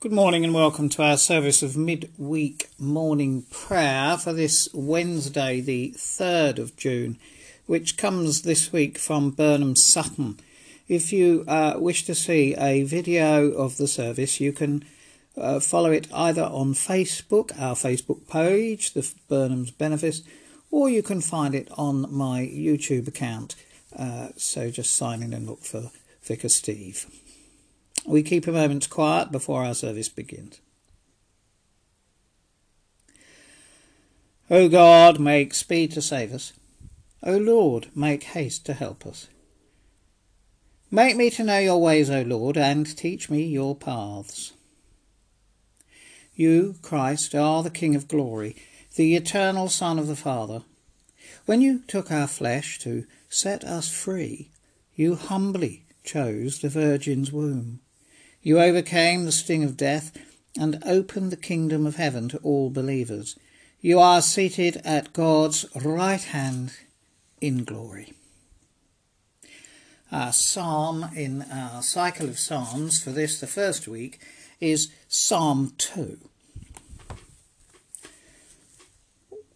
Good 0.00 0.12
morning 0.12 0.44
and 0.44 0.54
welcome 0.54 0.88
to 0.90 1.02
our 1.02 1.16
service 1.16 1.60
of 1.60 1.76
midweek 1.76 2.70
morning 2.78 3.42
prayer 3.50 4.16
for 4.16 4.32
this 4.32 4.68
Wednesday, 4.72 5.60
the 5.60 5.92
3rd 5.96 6.60
of 6.60 6.76
June, 6.76 7.18
which 7.66 7.96
comes 7.96 8.42
this 8.42 8.72
week 8.72 8.96
from 8.96 9.32
Burnham 9.32 9.74
Sutton. 9.74 10.38
If 10.86 11.12
you 11.12 11.44
uh, 11.48 11.74
wish 11.78 12.04
to 12.04 12.14
see 12.14 12.54
a 12.56 12.84
video 12.84 13.50
of 13.50 13.76
the 13.76 13.88
service, 13.88 14.38
you 14.38 14.52
can 14.52 14.84
uh, 15.36 15.58
follow 15.58 15.90
it 15.90 16.06
either 16.14 16.44
on 16.44 16.74
Facebook, 16.74 17.60
our 17.60 17.74
Facebook 17.74 18.28
page, 18.28 18.92
the 18.92 19.12
Burnham's 19.28 19.72
Benefice, 19.72 20.22
or 20.70 20.88
you 20.88 21.02
can 21.02 21.20
find 21.20 21.56
it 21.56 21.68
on 21.76 22.06
my 22.08 22.42
YouTube 22.42 23.08
account. 23.08 23.56
Uh, 23.98 24.28
so 24.36 24.70
just 24.70 24.94
sign 24.94 25.24
in 25.24 25.32
and 25.32 25.48
look 25.48 25.64
for 25.64 25.90
Vicar 26.22 26.50
Steve. 26.50 27.04
We 28.08 28.22
keep 28.22 28.46
a 28.46 28.52
moment's 28.52 28.86
quiet 28.86 29.30
before 29.30 29.64
our 29.64 29.74
service 29.74 30.08
begins. 30.08 30.60
O 34.50 34.70
God, 34.70 35.20
make 35.20 35.52
speed 35.52 35.92
to 35.92 36.00
save 36.00 36.32
us. 36.32 36.54
O 37.22 37.36
Lord, 37.36 37.88
make 37.94 38.22
haste 38.22 38.64
to 38.64 38.72
help 38.72 39.06
us. 39.06 39.28
Make 40.90 41.16
me 41.16 41.28
to 41.28 41.44
know 41.44 41.58
your 41.58 41.82
ways, 41.82 42.08
O 42.08 42.22
Lord, 42.22 42.56
and 42.56 42.96
teach 42.96 43.28
me 43.28 43.44
your 43.44 43.76
paths. 43.76 44.54
You, 46.34 46.76
Christ, 46.80 47.34
are 47.34 47.62
the 47.62 47.68
King 47.68 47.94
of 47.94 48.08
glory, 48.08 48.56
the 48.96 49.16
eternal 49.16 49.68
Son 49.68 49.98
of 49.98 50.06
the 50.06 50.16
Father. 50.16 50.62
When 51.44 51.60
you 51.60 51.82
took 51.86 52.10
our 52.10 52.26
flesh 52.26 52.78
to 52.78 53.04
set 53.28 53.64
us 53.64 53.92
free, 53.92 54.48
you 54.96 55.14
humbly 55.14 55.84
chose 56.04 56.60
the 56.60 56.70
Virgin's 56.70 57.30
womb. 57.30 57.80
You 58.48 58.60
overcame 58.60 59.26
the 59.26 59.32
sting 59.32 59.62
of 59.62 59.76
death 59.76 60.16
and 60.58 60.82
opened 60.86 61.30
the 61.30 61.36
kingdom 61.36 61.86
of 61.86 61.96
heaven 61.96 62.30
to 62.30 62.38
all 62.38 62.70
believers. 62.70 63.38
You 63.82 64.00
are 64.00 64.22
seated 64.22 64.80
at 64.86 65.12
God's 65.12 65.66
right 65.76 66.22
hand 66.22 66.72
in 67.42 67.64
glory. 67.64 68.14
Our 70.10 70.32
psalm 70.32 71.10
in 71.14 71.42
our 71.42 71.82
cycle 71.82 72.26
of 72.26 72.38
psalms 72.38 73.04
for 73.04 73.10
this, 73.10 73.38
the 73.38 73.46
first 73.46 73.86
week, 73.86 74.18
is 74.62 74.90
Psalm 75.08 75.74
2. 75.76 76.16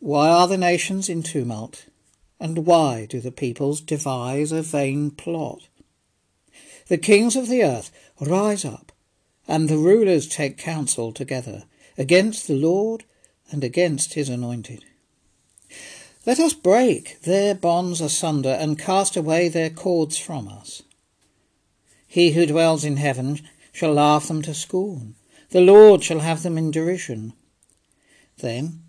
Why 0.00 0.28
are 0.28 0.46
the 0.46 0.58
nations 0.58 1.08
in 1.08 1.22
tumult? 1.22 1.86
And 2.38 2.66
why 2.66 3.06
do 3.06 3.20
the 3.22 3.32
peoples 3.32 3.80
devise 3.80 4.52
a 4.52 4.60
vain 4.60 5.12
plot? 5.12 5.62
The 6.92 6.98
kings 6.98 7.36
of 7.36 7.48
the 7.48 7.64
earth 7.64 7.90
rise 8.20 8.66
up, 8.66 8.92
and 9.48 9.66
the 9.66 9.78
rulers 9.78 10.28
take 10.28 10.58
counsel 10.58 11.10
together 11.10 11.64
against 11.96 12.46
the 12.46 12.54
Lord 12.54 13.04
and 13.50 13.64
against 13.64 14.12
his 14.12 14.28
anointed. 14.28 14.84
Let 16.26 16.38
us 16.38 16.52
break 16.52 17.22
their 17.22 17.54
bonds 17.54 18.02
asunder 18.02 18.50
and 18.50 18.78
cast 18.78 19.16
away 19.16 19.48
their 19.48 19.70
cords 19.70 20.18
from 20.18 20.46
us. 20.46 20.82
He 22.06 22.32
who 22.32 22.44
dwells 22.44 22.84
in 22.84 22.98
heaven 22.98 23.40
shall 23.72 23.94
laugh 23.94 24.28
them 24.28 24.42
to 24.42 24.52
scorn. 24.52 25.14
The 25.48 25.62
Lord 25.62 26.04
shall 26.04 26.20
have 26.20 26.42
them 26.42 26.58
in 26.58 26.70
derision. 26.70 27.32
Then 28.36 28.82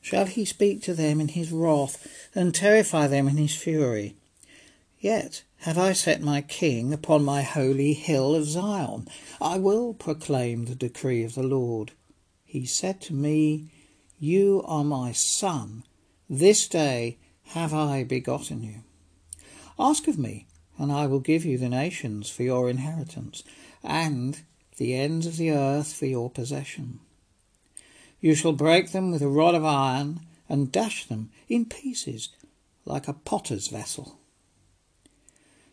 shall 0.00 0.24
he 0.24 0.46
speak 0.46 0.80
to 0.84 0.94
them 0.94 1.20
in 1.20 1.28
his 1.28 1.52
wrath 1.52 2.08
and 2.34 2.54
terrify 2.54 3.06
them 3.06 3.28
in 3.28 3.36
his 3.36 3.54
fury. 3.54 4.16
Yet 5.00 5.44
have 5.60 5.78
I 5.78 5.94
set 5.94 6.20
my 6.20 6.42
king 6.42 6.92
upon 6.92 7.24
my 7.24 7.40
holy 7.40 7.94
hill 7.94 8.34
of 8.34 8.44
Zion. 8.44 9.08
I 9.40 9.56
will 9.56 9.94
proclaim 9.94 10.66
the 10.66 10.74
decree 10.74 11.24
of 11.24 11.34
the 11.34 11.42
Lord. 11.42 11.92
He 12.44 12.66
said 12.66 13.00
to 13.02 13.14
me, 13.14 13.70
You 14.18 14.62
are 14.66 14.84
my 14.84 15.12
son. 15.12 15.84
This 16.28 16.68
day 16.68 17.16
have 17.44 17.72
I 17.72 18.04
begotten 18.04 18.62
you. 18.62 18.82
Ask 19.78 20.06
of 20.06 20.18
me, 20.18 20.46
and 20.76 20.92
I 20.92 21.06
will 21.06 21.20
give 21.20 21.46
you 21.46 21.56
the 21.56 21.70
nations 21.70 22.28
for 22.28 22.42
your 22.42 22.68
inheritance, 22.68 23.42
and 23.82 24.42
the 24.76 24.94
ends 24.94 25.26
of 25.26 25.38
the 25.38 25.50
earth 25.50 25.94
for 25.94 26.06
your 26.06 26.28
possession. 26.28 27.00
You 28.20 28.34
shall 28.34 28.52
break 28.52 28.92
them 28.92 29.10
with 29.10 29.22
a 29.22 29.28
rod 29.28 29.54
of 29.54 29.64
iron, 29.64 30.20
and 30.46 30.70
dash 30.70 31.06
them 31.06 31.30
in 31.48 31.64
pieces 31.64 32.28
like 32.84 33.08
a 33.08 33.14
potter's 33.14 33.68
vessel. 33.68 34.19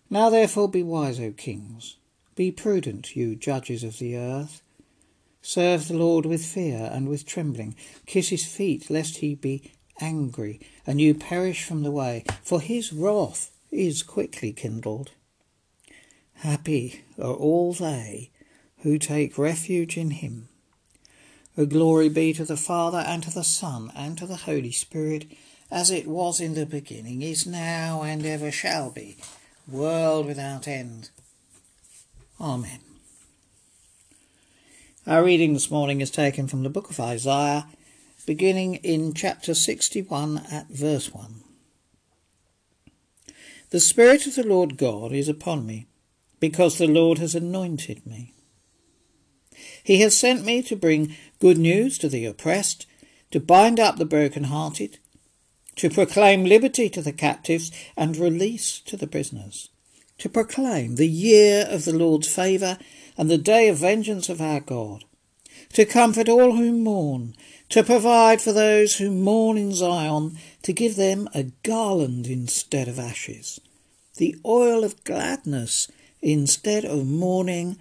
Now 0.10 0.30
therefore 0.30 0.70
be 0.70 0.84
wise, 0.84 1.20
O 1.20 1.32
kings. 1.32 1.98
Be 2.36 2.52
prudent, 2.52 3.16
you 3.16 3.36
judges 3.36 3.84
of 3.84 4.00
the 4.00 4.16
earth. 4.16 4.62
Serve 5.42 5.88
the 5.88 5.98
Lord 5.98 6.26
with 6.26 6.46
fear 6.46 6.90
and 6.94 7.10
with 7.10 7.26
trembling. 7.26 7.76
Kiss 8.06 8.30
his 8.30 8.46
feet, 8.46 8.90
lest 8.90 9.18
he 9.18 9.36
be 9.36 9.72
angry, 10.00 10.62
and 10.86 11.02
you 11.02 11.14
perish 11.14 11.64
from 11.64 11.84
the 11.84 11.92
way, 11.92 12.24
for 12.42 12.62
his 12.62 12.94
wrath 12.94 13.52
is 13.72 14.04
quickly 14.04 14.54
kindled. 14.54 15.12
Happy 16.36 17.04
are 17.20 17.34
all 17.34 17.74
they 17.74 18.30
who 18.80 18.98
take 18.98 19.38
refuge 19.38 19.98
in 19.98 20.12
him. 20.12 20.48
O 21.58 21.66
glory 21.66 22.08
be 22.08 22.32
to 22.34 22.46
the 22.46 22.56
Father, 22.56 23.00
and 23.00 23.24
to 23.24 23.34
the 23.34 23.44
Son, 23.44 23.92
and 23.96 24.18
to 24.18 24.28
the 24.28 24.36
Holy 24.36 24.72
Spirit, 24.72 25.26
as 25.72 25.90
it 25.92 26.08
was 26.08 26.40
in 26.40 26.54
the 26.54 26.66
beginning, 26.66 27.22
is 27.22 27.46
now, 27.46 28.04
and 28.04 28.26
ever 28.26 28.52
shall 28.52 28.92
be 28.92 29.18
world 29.70 30.26
without 30.26 30.68
end. 30.68 31.10
Amen. 32.40 32.80
Our 35.06 35.24
reading 35.24 35.54
this 35.54 35.72
morning 35.72 36.02
is 36.02 36.12
taken 36.12 36.48
from 36.48 36.64
the 36.64 36.70
book 36.70 36.90
of 36.90 37.00
Isaiah, 37.00 37.68
beginning 38.26 38.76
in 38.76 39.14
chapter 39.14 39.54
61 39.54 40.44
at 40.52 40.68
verse 40.68 41.14
1. 41.14 41.42
The 43.70 43.80
Spirit 43.80 44.28
of 44.28 44.36
the 44.36 44.46
Lord 44.46 44.78
God 44.78 45.12
is 45.12 45.28
upon 45.28 45.66
me, 45.66 45.88
because 46.40 46.78
the 46.78 46.88
Lord 46.88 47.18
has 47.18 47.36
anointed 47.36 48.06
me. 48.06 48.34
He 49.84 50.02
has 50.02 50.18
sent 50.18 50.46
me 50.46 50.62
to 50.64 50.76
bring 50.76 51.16
good 51.40 51.58
news 51.58 51.98
to 51.98 52.10
the 52.10 52.26
oppressed, 52.26 52.86
to 53.32 53.40
bind 53.40 53.80
up 53.80 53.98
the 53.98 54.06
broken-hearted, 54.06 55.00
to 55.78 55.90
proclaim 55.90 56.44
liberty 56.44 56.90
to 56.90 57.02
the 57.02 57.14
captives 57.14 57.72
and 57.96 58.18
release 58.18 58.80
to 58.80 58.98
the 58.98 59.08
prisoners, 59.08 59.70
to 60.18 60.28
proclaim 60.28 60.96
the 60.96 61.08
year 61.08 61.66
of 61.70 61.86
the 61.86 61.94
Lord's 61.96 62.28
favour 62.28 62.78
and 63.18 63.30
the 63.30 63.38
day 63.38 63.70
of 63.70 63.78
vengeance 63.78 64.28
of 64.28 64.42
our 64.42 64.60
God, 64.60 65.06
to 65.74 65.86
comfort 65.86 66.28
all 66.28 66.56
who 66.56 66.72
mourn, 66.72 67.36
to 67.70 67.84
provide 67.84 68.42
for 68.42 68.52
those 68.52 68.98
who 68.98 69.12
mourn 69.12 69.58
in 69.58 69.74
Zion, 69.74 70.38
to 70.64 70.74
give 70.74 70.96
them 70.96 71.30
a 71.34 71.44
garland 71.64 72.28
instead 72.28 72.88
of 72.88 73.00
ashes, 73.00 73.60
the 74.16 74.36
oil 74.46 74.84
of 74.84 75.04
gladness 75.04 75.90
instead 76.22 76.86
of 76.86 77.06
mourning, 77.06 77.78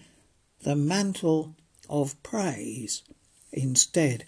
the 0.62 0.76
mantle 0.76 1.54
of 1.88 2.20
praise 2.22 3.02
instead 3.52 4.24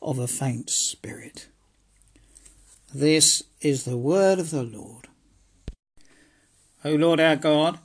of 0.00 0.18
a 0.18 0.26
faint 0.26 0.70
spirit. 0.70 1.46
This 2.94 3.42
is 3.62 3.84
the 3.84 3.96
word 3.96 4.38
of 4.38 4.50
the 4.50 4.62
Lord. 4.62 5.08
O 6.84 6.94
Lord 6.94 7.20
our 7.20 7.36
God, 7.36 7.78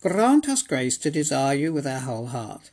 grant 0.00 0.48
us 0.48 0.62
grace 0.62 0.98
to 0.98 1.12
desire 1.12 1.54
you 1.54 1.72
with 1.72 1.86
our 1.86 2.00
whole 2.00 2.26
heart, 2.26 2.72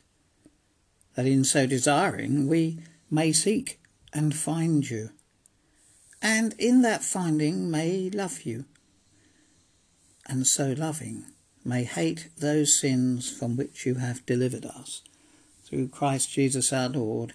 that 1.14 1.26
in 1.26 1.44
so 1.44 1.66
desiring 1.66 2.48
we 2.48 2.80
may 3.08 3.32
seek 3.32 3.78
and 4.12 4.34
find 4.34 4.90
you, 4.90 5.10
and 6.20 6.56
in 6.58 6.82
that 6.82 7.04
finding 7.04 7.70
may 7.70 8.10
love 8.10 8.42
you, 8.42 8.64
and 10.26 10.48
so 10.48 10.74
loving 10.76 11.26
may 11.64 11.84
hate 11.84 12.30
those 12.36 12.80
sins 12.80 13.30
from 13.30 13.56
which 13.56 13.86
you 13.86 13.94
have 13.94 14.26
delivered 14.26 14.64
us. 14.64 15.02
Through 15.62 15.88
Christ 15.88 16.32
Jesus 16.32 16.72
our 16.72 16.88
Lord. 16.88 17.34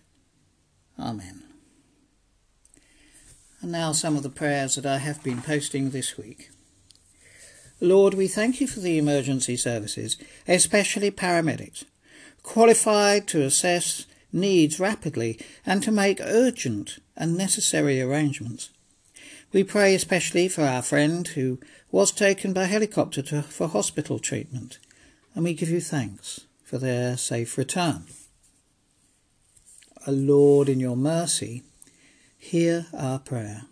Amen. 1.00 1.44
And 3.65 3.71
now 3.71 3.94
some 3.94 4.15
of 4.15 4.21
the 4.21 4.29
prayers 4.29 4.75
that 4.75 4.85
I 4.85 5.00
have 5.00 5.23
been 5.23 5.41
posting 5.41 5.89
this 5.89 6.19
week. 6.19 6.51
Lord, 7.81 8.13
we 8.13 8.27
thank 8.27 8.62
you 8.62 8.67
for 8.67 8.79
the 8.79 9.00
emergency 9.00 9.57
services, 9.57 10.17
especially 10.47 11.09
paramedics, 11.09 11.83
qualified 12.44 13.27
to 13.29 13.41
assess 13.41 14.06
needs 14.31 14.79
rapidly 14.79 15.39
and 15.65 15.81
to 15.81 15.91
make 15.91 16.21
urgent 16.21 17.00
and 17.17 17.35
necessary 17.35 18.00
arrangements. 18.00 18.69
We 19.51 19.63
pray 19.63 19.95
especially 19.95 20.47
for 20.47 20.62
our 20.62 20.83
friend 20.83 21.27
who 21.29 21.59
was 21.89 22.12
taken 22.12 22.53
by 22.53 22.65
helicopter 22.65 23.23
to, 23.23 23.41
for 23.41 23.67
hospital 23.67 24.19
treatment, 24.19 24.77
and 25.33 25.44
we 25.44 25.56
give 25.56 25.71
you 25.71 25.81
thanks 25.81 26.41
for 26.63 26.77
their 26.77 27.17
safe 27.17 27.57
return. 27.57 28.03
O 30.06 30.12
Lord, 30.12 30.69
in 30.69 30.79
your 30.79 30.95
mercy, 30.95 31.63
hear 32.45 32.86
our 32.95 33.18
prayer. 33.18 33.63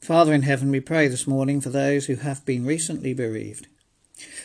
Father 0.00 0.32
in 0.32 0.42
heaven, 0.42 0.70
we 0.70 0.78
pray 0.78 1.08
this 1.08 1.26
morning 1.26 1.60
for 1.60 1.70
those 1.70 2.06
who 2.06 2.14
have 2.14 2.44
been 2.44 2.64
recently 2.64 3.12
bereaved, 3.12 3.66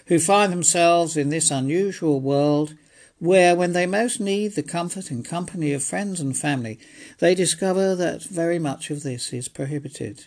who 0.07 0.18
find 0.18 0.51
themselves 0.51 1.16
in 1.16 1.30
this 1.30 1.51
unusual 1.51 2.19
world 2.19 2.74
where, 3.19 3.56
when 3.56 3.74
they 3.74 3.86
most 3.86 4.19
need 4.19 4.56
the 4.56 4.63
comfort 4.63 5.12
and 5.12 5.24
company 5.24 5.71
of 5.71 5.83
friends 5.83 6.19
and 6.19 6.36
family, 6.36 6.80
they 7.19 7.36
discover 7.36 7.94
that 7.94 8.24
very 8.24 8.57
much 8.57 8.89
of 8.89 9.04
this 9.04 9.31
is 9.31 9.48
prohibited. 9.48 10.25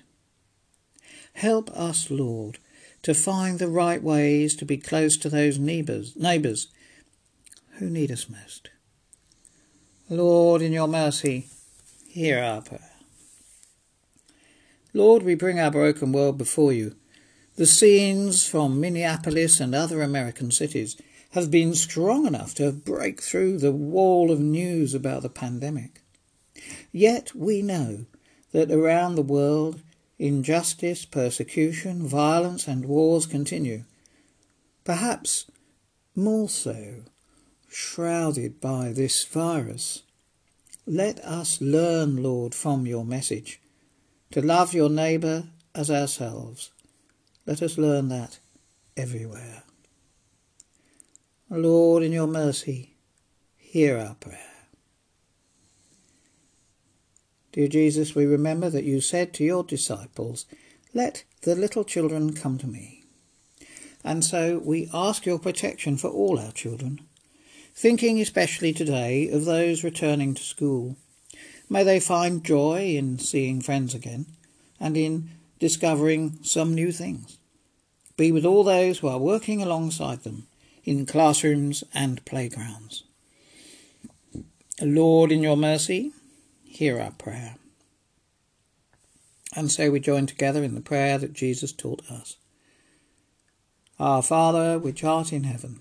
Help 1.34 1.70
us, 1.70 2.10
Lord, 2.10 2.58
to 3.02 3.14
find 3.14 3.58
the 3.58 3.68
right 3.68 4.02
ways 4.02 4.54
to 4.56 4.64
be 4.64 4.76
close 4.76 5.16
to 5.16 5.28
those 5.28 5.58
neighbours, 5.58 6.14
neighbours 6.14 6.68
who 7.78 7.90
need 7.90 8.12
us 8.12 8.28
most. 8.28 8.68
Lord, 10.12 10.60
in 10.60 10.72
your 10.72 10.88
mercy, 10.88 11.46
hear 12.06 12.38
our 12.38 12.60
prayer. 12.60 12.90
Lord, 14.92 15.22
we 15.22 15.34
bring 15.34 15.58
our 15.58 15.70
broken 15.70 16.12
world 16.12 16.36
before 16.36 16.70
you. 16.70 16.96
The 17.56 17.64
scenes 17.64 18.46
from 18.46 18.78
Minneapolis 18.78 19.58
and 19.58 19.74
other 19.74 20.02
American 20.02 20.50
cities 20.50 21.00
have 21.30 21.50
been 21.50 21.74
strong 21.74 22.26
enough 22.26 22.54
to 22.56 22.72
break 22.72 23.22
through 23.22 23.56
the 23.56 23.72
wall 23.72 24.30
of 24.30 24.38
news 24.38 24.92
about 24.92 25.22
the 25.22 25.30
pandemic. 25.30 26.02
Yet 26.92 27.34
we 27.34 27.62
know 27.62 28.04
that 28.52 28.70
around 28.70 29.14
the 29.14 29.22
world 29.22 29.80
injustice, 30.18 31.06
persecution, 31.06 32.06
violence, 32.06 32.68
and 32.68 32.84
wars 32.84 33.24
continue. 33.24 33.84
Perhaps 34.84 35.50
more 36.14 36.50
so, 36.50 36.96
shrouded 37.72 38.60
by 38.60 38.92
this 38.92 39.24
virus. 39.24 40.02
Let 40.86 41.18
us 41.20 41.60
learn, 41.60 42.22
Lord, 42.22 42.54
from 42.54 42.86
your 42.86 43.04
message 43.04 43.60
to 44.32 44.42
love 44.42 44.74
your 44.74 44.90
neighbour 44.90 45.44
as 45.74 45.90
ourselves. 45.90 46.70
Let 47.46 47.62
us 47.62 47.78
learn 47.78 48.08
that 48.08 48.38
everywhere. 48.96 49.62
Lord, 51.50 52.02
in 52.02 52.12
your 52.12 52.26
mercy, 52.26 52.94
hear 53.56 53.98
our 53.98 54.14
prayer. 54.14 54.38
Dear 57.52 57.68
Jesus, 57.68 58.14
we 58.14 58.24
remember 58.24 58.70
that 58.70 58.84
you 58.84 59.02
said 59.02 59.34
to 59.34 59.44
your 59.44 59.62
disciples, 59.62 60.46
Let 60.94 61.24
the 61.42 61.54
little 61.54 61.84
children 61.84 62.32
come 62.32 62.56
to 62.58 62.66
me. 62.66 63.04
And 64.02 64.24
so 64.24 64.58
we 64.58 64.88
ask 64.92 65.26
your 65.26 65.38
protection 65.38 65.98
for 65.98 66.08
all 66.08 66.38
our 66.38 66.52
children, 66.52 67.06
thinking 67.74 68.20
especially 68.20 68.72
today 68.72 69.28
of 69.30 69.44
those 69.44 69.84
returning 69.84 70.34
to 70.34 70.42
school. 70.42 70.96
May 71.68 71.84
they 71.84 72.00
find 72.00 72.44
joy 72.44 72.94
in 72.96 73.18
seeing 73.18 73.60
friends 73.60 73.94
again 73.94 74.26
and 74.78 74.96
in 74.96 75.30
discovering 75.58 76.38
some 76.42 76.74
new 76.74 76.92
things. 76.92 77.38
Be 78.16 78.30
with 78.30 78.44
all 78.44 78.64
those 78.64 78.98
who 78.98 79.08
are 79.08 79.18
working 79.18 79.62
alongside 79.62 80.22
them 80.22 80.46
in 80.84 81.06
classrooms 81.06 81.82
and 81.94 82.24
playgrounds. 82.24 83.04
Lord, 84.80 85.32
in 85.32 85.42
your 85.42 85.56
mercy, 85.56 86.12
hear 86.64 87.00
our 87.00 87.12
prayer. 87.12 87.56
And 89.54 89.70
so 89.70 89.90
we 89.90 90.00
join 90.00 90.26
together 90.26 90.62
in 90.64 90.74
the 90.74 90.80
prayer 90.80 91.18
that 91.18 91.32
Jesus 91.32 91.72
taught 91.72 92.02
us. 92.10 92.36
Our 93.98 94.22
Father, 94.22 94.78
which 94.78 95.04
art 95.04 95.32
in 95.32 95.44
heaven, 95.44 95.80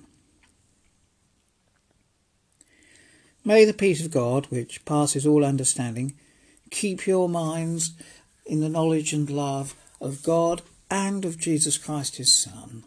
May 3.43 3.65
the 3.65 3.73
peace 3.73 4.05
of 4.05 4.11
God, 4.11 4.45
which 4.47 4.85
passes 4.85 5.25
all 5.25 5.43
understanding, 5.43 6.13
keep 6.69 7.07
your 7.07 7.27
minds 7.27 7.93
in 8.45 8.59
the 8.59 8.69
knowledge 8.69 9.13
and 9.13 9.29
love 9.29 9.75
of 9.99 10.21
God 10.21 10.61
and 10.91 11.25
of 11.25 11.39
Jesus 11.39 11.77
Christ 11.77 12.17
his 12.17 12.33
Son, 12.33 12.83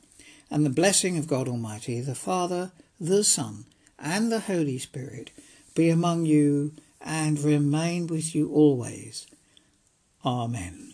and 0.51 0.65
the 0.65 0.71
blessing 0.71 1.19
of 1.19 1.27
God 1.27 1.49
Almighty, 1.49 2.01
the 2.01 2.15
Father, 2.15 2.71
the 3.01 3.25
Son, 3.25 3.65
and 3.99 4.31
the 4.31 4.41
Holy 4.41 4.79
Spirit 4.79 5.31
be 5.75 5.91
among 5.91 6.27
you 6.27 6.73
and 7.01 7.39
remain 7.41 8.07
with 8.07 8.35
you 8.35 8.51
always. 8.53 9.27
Amen. 10.25 10.94